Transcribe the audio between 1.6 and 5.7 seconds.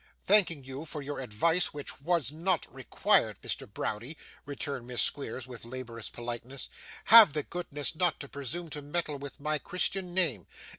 which was not required, Mr. Browdie,' returned Miss Squeers, with